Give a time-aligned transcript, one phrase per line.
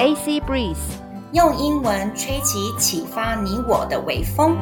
[0.00, 0.78] AC Breeze，
[1.34, 4.56] 用英文吹起启发你我的微风。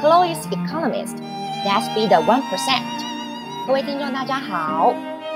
[0.00, 1.18] Chloe's Economist,
[1.66, 2.82] Let's be the one percent。
[3.66, 4.94] 各位听众，大家好，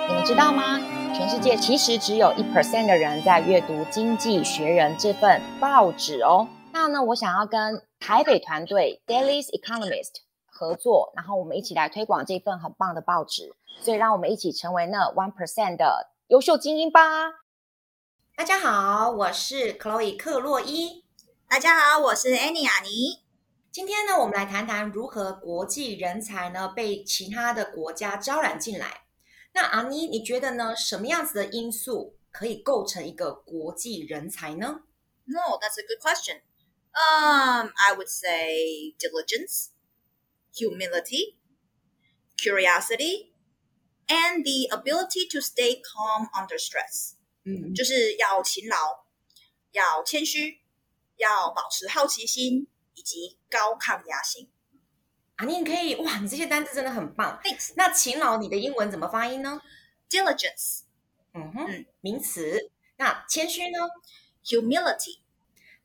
[0.08, 0.80] 你们知道吗？
[1.12, 6.48] 全世界其实只有一 percent 的人在阅读《经济学人》这份报纸哦。
[6.72, 10.12] 那呢，我想要跟台北团队 Daily's Economist
[10.58, 13.54] 合作，然后我们一起来推广这份很棒的报纸。
[13.80, 17.00] 所以，让我们一起成为那 one percent 的优秀精英吧。
[18.34, 21.04] 大家好，我是 Chloe 克洛伊。
[21.46, 23.22] 大家好，我是 Annie 雅妮。
[23.70, 29.04] 今天呢，我们来谈谈如何国际人才呢被其他的国家招揽进来。
[29.52, 30.74] 那阿妮，你觉得呢？
[30.74, 34.80] 什么样子的因素可以构成一个国际人才呢
[35.26, 36.40] ？No, that's a good question.
[36.90, 39.68] Um, I would say diligence,
[40.57, 41.37] humility,
[42.37, 43.31] curiosity,
[44.07, 47.13] and the ability to stay calm under stress.
[47.45, 49.05] 嗯，就是要勤劳，
[49.71, 50.61] 要谦虚，
[51.17, 54.49] 要保持好奇心，以及高抗压性。
[55.35, 56.19] 啊，你可以哇！
[56.19, 57.41] 你这些单字真的很棒。
[57.43, 57.73] Thanks。
[57.75, 59.61] 那勤劳，你的英文怎么发音呢？
[60.09, 60.83] Diligence。
[61.33, 62.71] 嗯哼，嗯，名词。
[62.97, 63.79] 那谦虚呢？
[64.45, 65.19] Humility。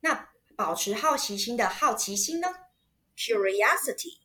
[0.00, 2.48] 那保持好奇心的好奇心呢？
[3.16, 4.18] Curiosity。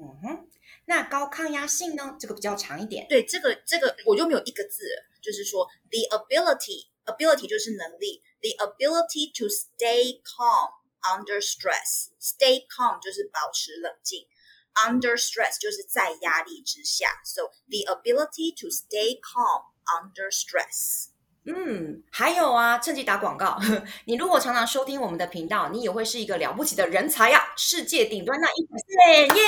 [0.00, 0.48] 嗯哼。
[0.86, 2.16] 那高抗压性呢？
[2.18, 3.06] 这个比较长一点。
[3.08, 4.82] 对，这个这个我就没有一个字，
[5.20, 14.26] 就是说 the ability，ability 就是能力，the ability to stay calm under stress，stay calm 就是保持冷静。
[14.72, 21.09] Under stress 就是在压力之下，so the ability to stay calm under stress。
[21.46, 23.58] 嗯，还有啊，趁机打广告。
[24.04, 27.52] 你如果常常收听我们的频道，你也会是一个了不起的人才呀！
[27.56, 29.44] 世界顶端那一百岁，耶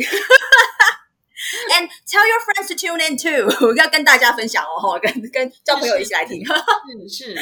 [0.00, 0.08] 耶
[1.70, 6.44] ！And tell your friends to tune in too，要跟大家分享哦，跟跟叫朋友一起来听。
[7.08, 7.36] 是是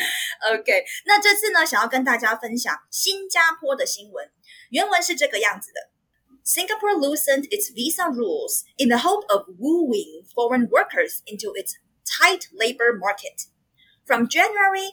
[0.53, 0.85] ，OK。
[1.07, 4.31] 那这次呢，想要跟大家分享新加坡的新闻，
[4.69, 5.89] 原文是这个样子的。
[6.45, 12.97] Singapore loosened its visa rules in the hope of wooing foreign workers into its tight labor
[12.97, 13.47] market.
[14.05, 14.91] From January,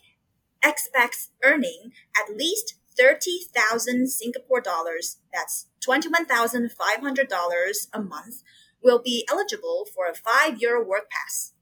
[0.63, 8.43] expats earning at least 30,000 Singapore dollars, that's $21,500 a month,
[8.83, 11.53] will be eligible for a five-year work pass.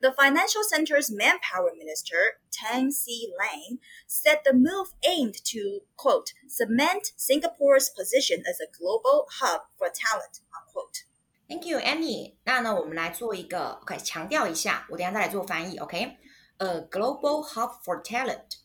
[0.00, 7.12] The financial center's manpower minister, Tang Si Lang, said the move aimed to, quote, cement
[7.16, 11.04] Singapore's position as a global hub for talent, unquote.
[11.52, 12.36] Thank you, Annie.
[12.44, 16.88] 那呢，我们来做一个，OK，强调一下，我等下再来做翻译，OK？A、okay?
[16.88, 18.56] global hub for talent,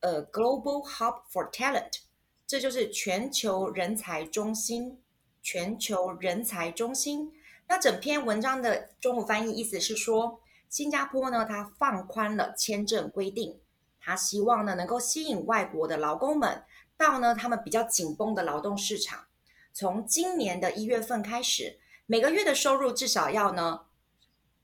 [0.00, 2.00] a global hub for talent，
[2.44, 5.00] 这就是全球人才中心，
[5.40, 7.30] 全球人才中心。
[7.68, 10.40] 那整篇文章的中文翻译意思是说。
[10.68, 13.60] 新加坡呢，它放宽了签证规定，
[14.00, 16.64] 它希望呢能够吸引外国的劳工们
[16.96, 19.26] 到呢他们比较紧绷的劳动市场。
[19.72, 21.78] 从今年的一月份开始，
[22.12, 23.80] 每个月的收入至少要呢，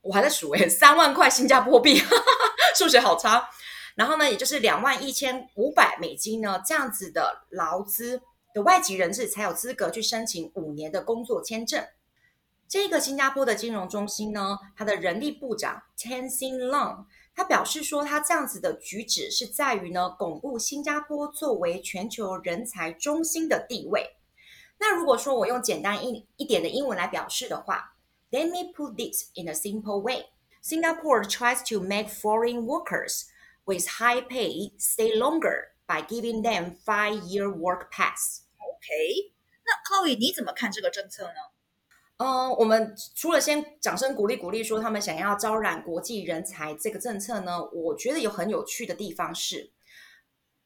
[0.02, 1.98] 我还在数诶， 三万块新加坡币，
[2.76, 3.48] 数学好差。
[3.94, 8.20] 然后呢，也就是两万一千五百美金呢，这样子的劳资
[8.52, 11.82] 的外籍人士才有资格去申请五年的工作签证。
[12.68, 24.17] 这个新加坡的金融中心呢，它的人力部长 Tan Sin Long，他表示说，他这样子的举止是在于呢，巩固新加坡作为全球人才中心的地位。
[24.79, 27.95] 那如果说我用简单一一点的英文来表示的话，
[28.31, 30.25] Let me put this in a simple way.
[30.61, 33.25] Singapore tries to make foreign workers
[33.65, 38.41] with high pay stay longer by giving them five-year work pass.
[38.57, 39.33] OK，
[39.65, 41.33] 那 Chloe 你怎么看这个政策呢？
[42.17, 49.71] 嗯，我们除了先掌声鼓励鼓励说他们想要招揽国际人才这个政策呢，我觉得有很有趣的地方是，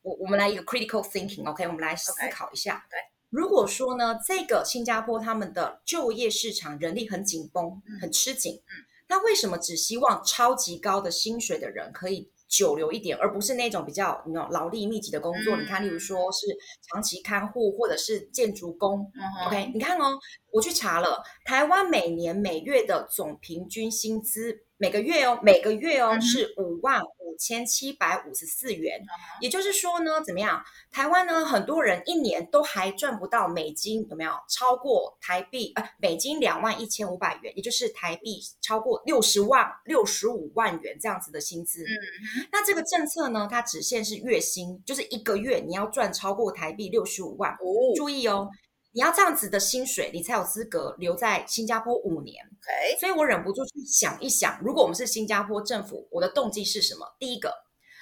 [0.02, 1.68] 我我们来一个 critical thinking，OK，okay?
[1.68, 2.86] 我们来思考一下。
[2.90, 3.00] 对，
[3.33, 15.57] 如果说呢，这个新加坡他们的就业市场人力很紧绷，很吃紧，嗯，那为什么只希望超级高的薪水的人可以久留一点，而不是那种比较那种劳力密集的工作。
[15.57, 16.47] 嗯、你看，例如说是
[16.91, 19.11] 长期看护或者是建筑工。
[19.15, 20.19] 嗯、OK，你看哦，
[20.51, 28.99] 我去查了，台湾每年每月的总平均薪资，每个月哦，每个月哦、嗯、是五万五千七百五十四元。
[28.99, 29.07] 嗯、
[29.41, 30.61] 也就是说呢，怎么样？
[30.91, 35.71] 台湾呢，很多人一年都还赚不到美金，有没有超过台币？
[35.77, 41.85] 呃，美金两万一千五百元，也就是台币超过六十万、六十五万元这样子的薪资。
[41.85, 42.49] 嗯。
[42.51, 47.53] 那这个政策呢，它只限是月薪，就是一个月你要赚超过台币六十五万。
[47.53, 48.49] 哦，注意哦，
[48.93, 52.45] 你要这样子的薪水，你才有资格留在新加坡五年。
[52.45, 53.01] Okay.
[53.01, 57.07] 所以我忍不住去想一想，如果我们是新加坡政府，我的动机是什么？
[57.19, 57.53] 第一个，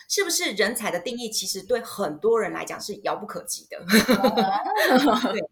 [0.08, 3.78] 是不是人才的定义其实对很多人来讲是遥不可及的？
[5.32, 5.50] 对。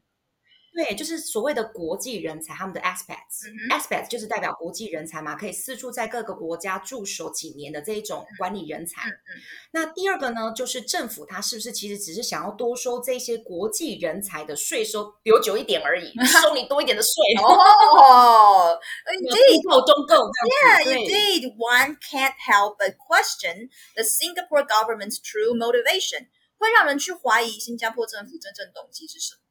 [0.78, 9.02] 对，就是所谓的国际人才，他们的 aspects，aspects、嗯、就是代表国际人才嘛，可以四处在各个国家驻守几年的这一种管理人才。
[9.08, 9.42] 嗯嗯、
[9.72, 17.10] 那第二个呢，就是政府它是不是其实只是想要多收这些国际人才的税收，留久一点而已，收你多一点的税。
[17.42, 18.78] 哦
[19.10, 20.30] ，indeed，够中够。
[20.46, 21.56] Yeah, indeed.
[21.56, 29.47] One can't help but question the Singapore government's true motivation，会让人去怀疑新加坡政府真正动机是什么。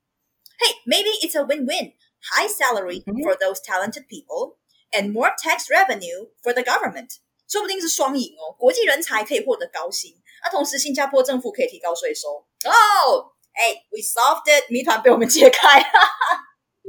[0.58, 1.94] Hey, maybe it's a win-win.
[2.36, 4.58] High salary for those talented people
[4.92, 7.18] and more tax revenue for the government.
[7.48, 10.14] 说不定是双赢哦，国际人才可以获得高薪，
[10.44, 12.28] 那同时新加坡政府可以提高税收。
[12.64, 15.84] 哦，哎，we solved it，谜团被我们解开了。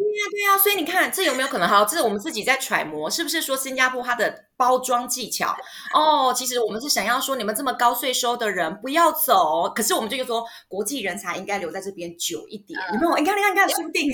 [0.09, 1.69] 对呀，对呀，所以你看，这有没有可能？
[1.69, 5.55] 哈，这是我们自己在揣摩，是不是说新加坡它的包装技巧？
[5.93, 13.17] 哦，其实我们是想要说，你们这么高税收的人不要走，可是我们就说，国际人才应该留在这边久一点，有没有？
[13.19, 14.11] 你看，你看，你看，说不定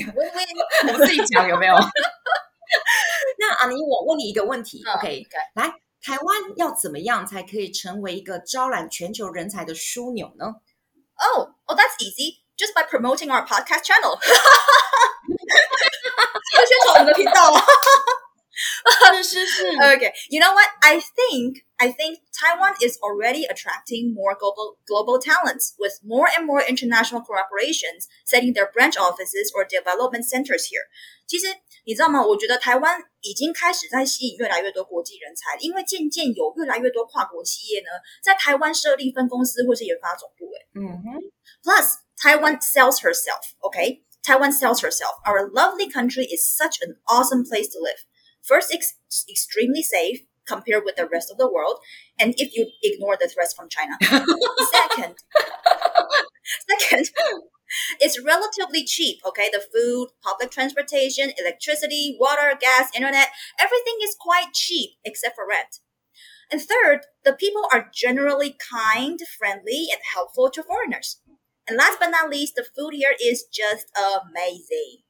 [0.81, 1.75] 我们自己讲有没有？
[3.39, 5.25] 那阿尼，我问你一个问题，OK？
[5.53, 10.45] 来，台湾要怎么样才可以成为一个招揽全球人才的枢纽呢
[11.15, 12.43] ？Oh, oh, that's easy.
[12.57, 14.17] Just by promoting our podcast channel.
[16.66, 17.54] 宣传我们的频道。
[19.16, 19.64] 是是是。
[19.78, 20.68] Okay, you know what?
[20.82, 26.44] I think I think Taiwan is already attracting more global global talents with more and
[26.44, 30.84] more international corporations setting their branch offices or development centers here.
[31.26, 31.46] 其实
[31.84, 32.22] 你知道吗？
[32.22, 37.88] 我觉得台湾已经开始在吸引越来越多国际人才，因为渐渐有越来越多跨国企业呢
[38.22, 40.44] 在台湾设立分公司或是研发总部。
[40.52, 41.20] 哎，嗯哼。
[41.64, 43.54] Plus, Taiwan sells herself.
[43.60, 44.02] Okay.
[44.25, 45.15] Taiwan sells herself.
[45.25, 48.05] Our lovely country is such an awesome place to live.
[48.41, 48.95] First, it's
[49.29, 51.79] extremely safe compared with the rest of the world.
[52.19, 53.93] And if you ignore the threats from China.
[54.01, 55.15] second,
[56.69, 57.09] second,
[57.99, 59.19] it's relatively cheap.
[59.25, 59.49] Okay.
[59.51, 63.29] The food, public transportation, electricity, water, gas, internet,
[63.59, 65.79] everything is quite cheap except for rent.
[66.51, 71.19] And third, the people are generally kind, friendly, and helpful to foreigners.
[71.66, 75.04] And last but not least, the food here is just amazing.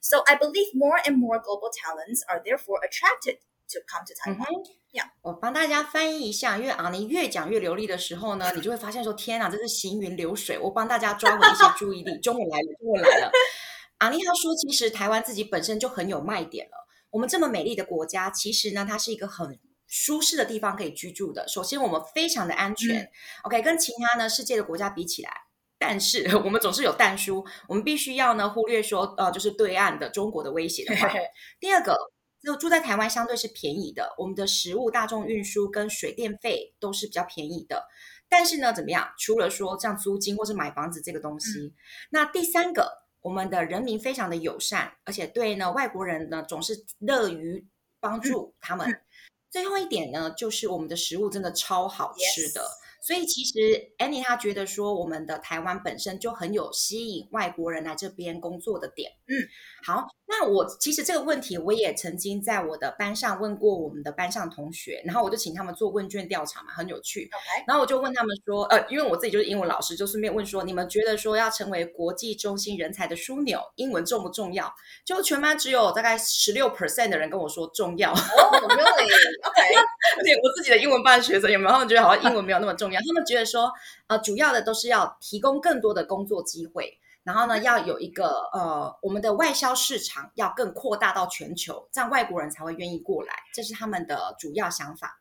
[0.00, 3.38] So I believe more and more global talents are therefore attracted
[3.70, 4.64] to come to Taiwan.
[4.64, 4.72] Mm-hmm.
[4.92, 5.10] Yeah.
[5.22, 10.58] 我帮大家翻译一下，因为阿尼越讲越流利的时候呢，你就会发现说：天啊，这是行云流水。
[10.58, 12.18] 我帮大家抓回一些注意力。
[12.18, 13.30] 中文来了，中文来了。
[13.98, 16.88] 阿尼他说，其实台湾自己本身就很有卖点了。
[17.10, 21.46] 我们这么美丽的国家，其实呢，它是一个很舒适的地方可以居住的。
[21.46, 23.02] 首先，我们非常的安全。
[23.02, 23.10] 嗯、
[23.44, 25.30] OK，跟其他呢世界的国家比起来。
[25.77, 31.11] 但是 我们总是有但书，我们必须要呢忽略说，呃，就是对岸的中国的威胁的话。
[31.59, 31.97] 第二个，
[32.41, 37.87] 就住在台湾相对是便宜的，我们的食物、大众运输跟水电费都是比较便宜的。
[38.27, 39.07] 但是呢，怎么样？
[39.19, 41.73] 除了说像租金或是买房子这个东西，嗯、
[42.09, 47.67] 那第三个，我们的人民非常的友善，而且对呢外国人呢总是乐于
[47.99, 48.89] 帮助他们。
[48.89, 49.01] 嗯、
[49.51, 52.61] 最后一点呢，就是我们的食物真的超好吃的。
[52.61, 52.84] Yes.
[53.05, 53.51] 所以其实
[53.99, 59.11] Annie 她觉得说，我们的台湾本身就很有吸引外国人来这边工作的点。
[59.27, 59.45] 嗯，
[59.85, 67.29] 好，那我其实这个问题我也曾经在我的班上问过我们的班上同学，然后我就请他们做问卷调查嘛，很有趣。
[67.67, 74.73] 然后我就问他们说，呃，因为我自己就是英文老师，就顺便问说，你们觉得说要成为国际中心人才的枢纽，英文重不重要？
[75.05, 78.11] 就全班只有大概十六 percent 的人跟我说重要。
[78.11, 78.15] 哦
[80.23, 81.71] 对，我自己的英文班学生有没有？
[81.71, 82.99] 他们觉得好像英文没有那么重要。
[82.99, 83.71] 他们觉得说，
[84.07, 95.19] 呃，主要的都是要提供更多的工作机会，然后呢，要有一个呃，我们的外销市场要更扩大到全球，这样外国人才会愿意过来，这是他们的主要想法。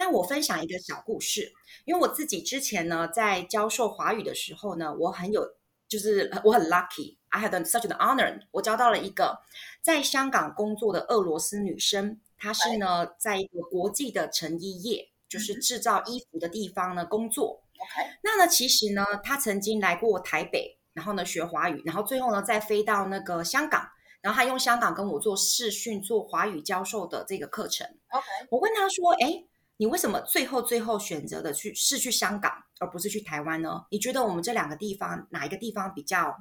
[0.00, 1.52] 那我分享一个小故事，
[1.84, 5.46] 因为我自己之前呢，在教授华语的时候呢，我很有，
[5.86, 9.38] 就是我很 lucky，I had such an honor，我教到了一个
[9.80, 15.08] 在香港工作的俄罗斯女生，她是呢在一个国际的成衣业。
[15.28, 17.62] 就是制造衣服的地方呢，工作。
[17.78, 23.88] OK，那呢，其实呢，她曾经来过台北，然后呢学华语，然后最后呢再飞到那个香港，
[24.20, 27.86] 然后他用香港跟我做视讯做华语教授的这个课程。
[28.10, 29.44] OK，我问他说：“哎，
[29.78, 33.84] 你为什么最后最后选择的去是去香港，而不是去台湾呢？
[33.90, 36.36] 你觉得我们这两个地方哪一个地方比较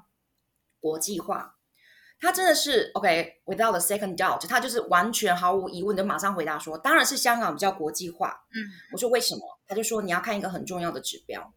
[0.80, 1.56] 国际化？”
[2.24, 8.46] 他真的是 OK，without、okay, a second doubt，他就是完全毫无疑问的马上回答说，当然是香港比较国际化。
[8.54, 9.42] 嗯，我说为什么？
[9.68, 11.52] 他就说你要看一个很重要的指标，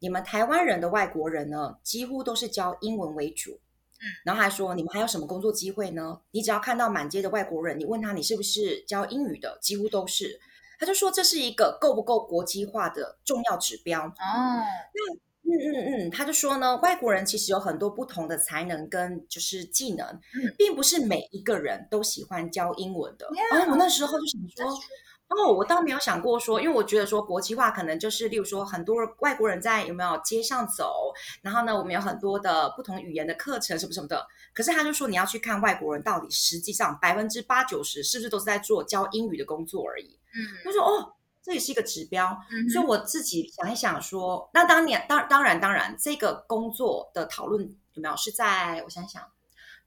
[0.00, 3.60] 你们台湾人的外国人呢，几乎都是教英文为主，
[4.24, 6.20] 然后还说你们还有什么工作机会呢？
[6.30, 10.40] 你只要看到满街的外国人，你问他你是不是教英语的，几乎都是。
[10.78, 14.06] 他就说这是一个够不够国际化的重要指标。
[14.06, 15.18] 哦，那。
[15.50, 23.26] 嗯嗯嗯，他就说呢，外国人其实有很多不同的才能跟就是技能，嗯、并不是每一个人都喜欢教英文的。
[23.50, 24.78] 然后我那时候就想说，
[25.28, 34.26] 哦，我倒没有想过说，因为我觉得说国际化可能就是，例如说很多外国人在有没有街上走，然后呢，我们有很多的不同语言的课程什么什么的。
[34.52, 40.18] 可是他就说，你要去看外国人到底实际上百分之八九十是不是都是在做教英语的工作而已。
[40.34, 41.14] 嗯，他说哦。
[41.40, 47.62] 这也是一个指标，嗯、所以我自己想一想说，那当年当当然当然，这个工作的讨论
[47.94, 49.22] 有没有是在我想想，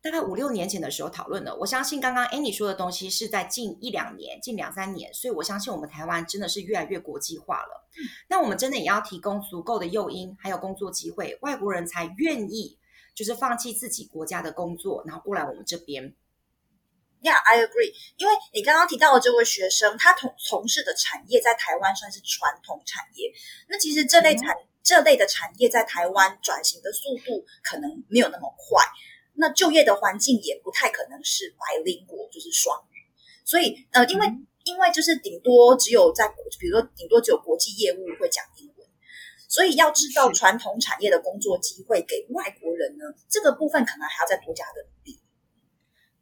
[0.01, 1.55] 大概五六年前的时候讨论的。
[1.57, 7.87] 我相信刚刚 Annie 说的东西是在近一两年、近两三年，所以我相信我们台湾真的是越来越国际化了。
[7.97, 12.77] 嗯、那我们真的也要提供足够的诱因，还有工作机会，外国人才愿意
[13.13, 16.15] 就是放弃自己国家的工作，然后过来我们这边。
[17.21, 17.93] Yeah, I agree.
[18.17, 23.31] 因为你刚刚提到的这位学生，他从从事的产业在台湾算是传统产业。
[23.69, 28.83] 那其实这类产、嗯、这类的产业在台湾转型的速度可能没有那么快，
[29.33, 32.97] 那就业的环境也不太可能是 bilingual，就是双语。
[33.45, 36.27] 所以呃，因为、嗯、因为就是顶多只有在
[36.59, 38.87] 比如说顶多只有国际业务会讲英文，
[39.47, 45.19] 所以要制造传统产业的工作机会给外国人呢，这个部分可能还要再多加的努力。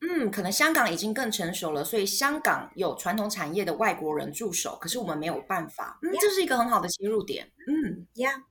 [0.01, 5.99] 嗯，可能香港已经更成熟了，所以香港有传统产业的外国人驻守，可是我们没有办法。
[6.01, 7.51] 嗯，这是一个很好的切入点。
[7.67, 8.43] 嗯，Yeah。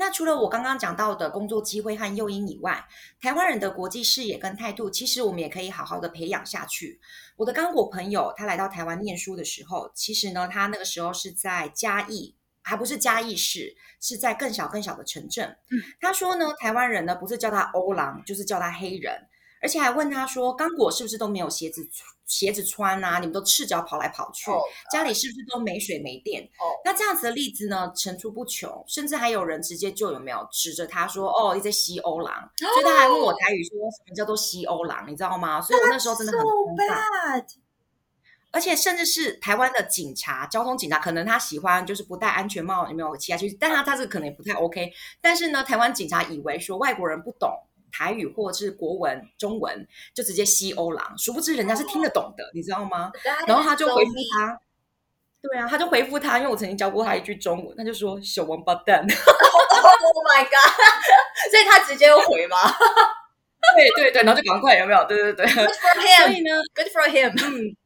[0.00, 2.82] 那除了我刚刚讲到的工作机会和诱因以外，
[3.20, 6.98] 台湾人的国际视野跟态度，其实我们也可以好好的培养下去。
[7.36, 15.54] 我的刚果朋友，他来到台湾念书的时候，其实呢，他那个时候是在嘉义，还不是嘉义市，是在更小更小的城镇。
[15.70, 19.12] 嗯，他说呢，台湾人呢，不是叫他欧郎，就是叫他黑人。
[19.60, 21.88] 而且还问他说：“刚果是不是都没有鞋子
[22.26, 23.18] 鞋子穿啊？
[23.18, 26.80] 你们都赤脚跑来跑去，oh, 家里是不是都没水没电？” oh.
[26.84, 32.72] 那这样子的例子呢，层出不穷，甚至还有人直接就有没有指着他说：“哦，你在西欧狼。” oh.
[32.72, 35.60] 所以他还问我台语说什么叫做西欧狼，你知道吗？
[35.60, 37.40] 所以我那时候真的很尴尬。
[37.40, 37.56] So
[38.52, 43.52] 而且甚至是台湾的警察，交通警察，可能他喜欢就是不戴安全帽，有没有骑下去？
[43.60, 44.92] 但他他这个可能也不太 OK。
[45.20, 47.52] 但是呢，台湾警察以为说外国人不懂。
[47.90, 53.10] 台语或者是国文、中文，就直接西欧郎，殊不知人家是听得懂的，你知道吗？
[53.46, 54.60] 然后他就回复他，
[55.42, 59.06] 对啊，他就回复他，因为我曾经教过他一句中文，他就说“小王八蛋”。
[60.12, 60.50] Oh my god！
[61.50, 62.56] 所以他直接又回吗？
[63.76, 65.04] 对对对，然后就赶快有没有？
[65.06, 65.46] 对对对。
[65.46, 66.26] Good for him.
[66.26, 67.30] 所以呢，Good for him.
[67.46, 67.76] 嗯，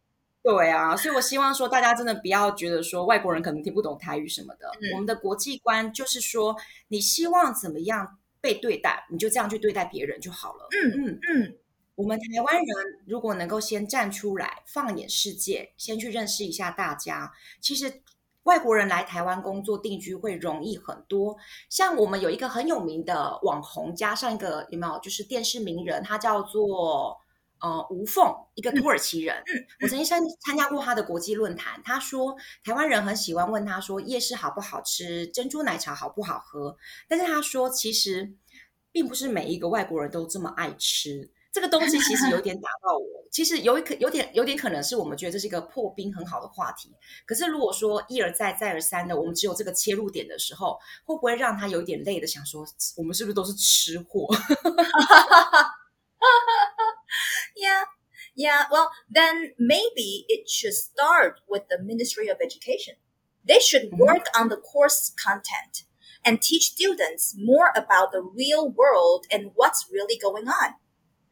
[0.43, 6.57] 对啊，所以我希望说大家真的不要觉得说外国人可能听不懂台语什么的，嗯、我们的国际观就是说，
[6.89, 8.19] 你希望怎么样？
[8.45, 10.69] 被对待，你就这样去对待别人就好了。
[10.71, 11.57] 嗯嗯嗯，
[11.95, 12.67] 我们台湾人
[13.07, 17.33] 如果能够先站出来，放眼世界，先去认识一下大家，
[17.63, 18.03] 其实
[18.43, 21.35] 外国人来台湾工作定居会容易很多。
[21.71, 27.19] 像我们有一个很有名的网红，加上一个有没有，就是电视名人，他叫做。
[27.65, 31.81] 呃，吴凤，一个土耳其人，嗯嗯、我曾经参参加过他的国际论坛。
[31.83, 36.77] 他说，台湾人很喜欢问他说，夜市好不好吃，珍珠奶茶好不好喝。
[37.09, 38.35] 但是他说，其实
[38.93, 41.99] 并不是每一个外国人都这么爱吃这个东西。
[42.01, 43.25] 其实有点打 到我。
[43.31, 46.95] 其实有一可有点有点可能是我们觉得这是一个破冰很好的话题。
[47.25, 52.63] 可是如果说一而再再而三的，我们只有这个切入点的时候，会不会让他有点累的想说，
[52.99, 54.29] 我们是不是都是吃货？
[57.56, 57.84] Yeah,
[58.36, 58.66] yeah.
[58.72, 62.96] Well, then maybe it should start with the Ministry of Education.
[63.46, 65.86] They should work on the course content
[66.24, 70.76] and teach students more about the real world and what's really going on.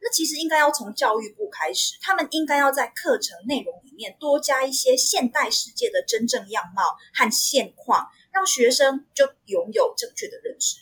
[0.00, 10.76] 那其实应该要从教育部开始，他们应该要在课程内容里面多加一些现代世界的真正样貌和现况，让学生就拥有正确的认知。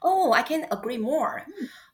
[0.00, 1.44] Oh, I can agree more.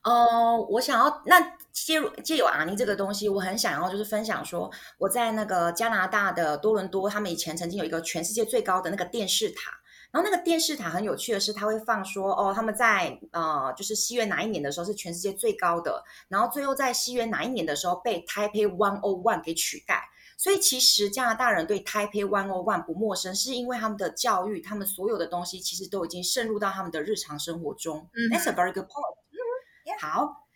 [0.02, 9.71] 呃，我想要那 借入借由阿尼这个东西，我很想要就是分享说，我在那个加拿大的多伦多，他们以前曾经有一个全世界最高的那个电视塔，
[10.11, 20.03] 然后那个电视塔很有趣的是，他会放说哦，他们在呃就是西元哪一年的时候是全世界最高的，然后最后在西元哪一年的时候被 Taipei One O One 给取代，
[20.38, 28.09] 所以其实加拿大人对 Taipei One O One 不陌生，是因为他们的教育，他们所有的东西其实都已经渗入到他们的日常生活中。
[28.13, 29.15] 嗯，That's a very good point.
[29.99, 30.47] 好，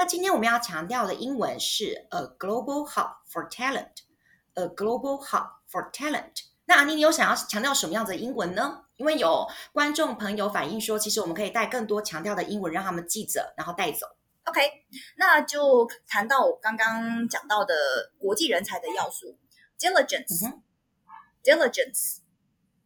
[0.00, 6.44] 那今天我们要强调的英文是 a global hub for talent，a global hub for talent。
[6.64, 8.86] 那阿妮，你有想要强调什么样子的英文呢？
[8.96, 14.06] 因为有观众朋友反映说，其实我们可以带更多强调的英文，让他们记着，然后带走。
[14.44, 14.86] OK，
[15.18, 17.74] 那就谈到我刚刚讲到的
[18.16, 19.38] 国际人才的要素
[19.78, 22.20] ：diligence，diligence，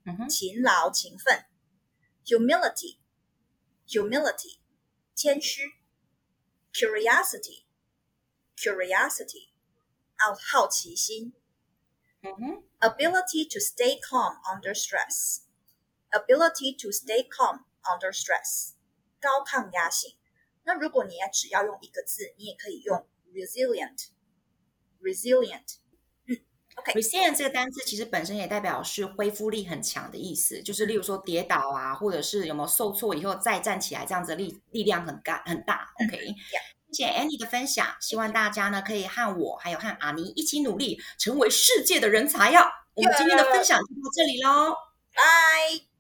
[0.05, 1.45] 嗯哼，勤劳、勤奋
[2.27, 4.59] ；humility，humility，
[5.15, 5.75] 谦虚
[6.74, 9.50] ；curiosity，curiosity，
[10.18, 11.34] 好好奇心。
[12.22, 18.74] 嗯哼，ability to stay calm under stress，ability to stay calm under stress，
[19.22, 20.18] 高抗压性。
[20.64, 25.83] 那如果你也只要用一个字，你也可以用 resilient。resilient，嗯
[26.77, 35.89] ，OK，resilient 这个单词其实本身也代表是恢复力很强的意思，就是例如说跌倒啊，或者是有没有受挫以后再站起来，这样子力力量很大很大。
[36.05, 36.35] OK，、嗯
[36.93, 42.61] 谢谢 Annie 的分享，希望大家呢可以和我还有和阿尼一起努力，成为世界的人才哟。
[42.95, 44.77] 我们今天的分享就到这里喽，
[45.13, 45.94] 拜。